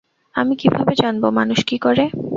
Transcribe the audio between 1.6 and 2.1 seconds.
কী করে?